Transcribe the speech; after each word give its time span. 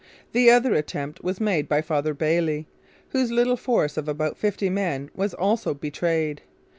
The 0.31 0.49
other 0.49 0.73
attempt 0.73 1.23
was 1.23 1.39
made 1.39 1.69
by 1.69 1.83
Father 1.83 2.15
Bailly, 2.15 2.67
whose 3.09 3.29
little 3.29 3.55
force 3.55 3.97
of 3.97 4.07
about 4.07 4.35
fifty 4.35 4.67
men 4.67 5.11
was 5.15 5.35
also 5.35 5.75
betrayed. 5.75 6.41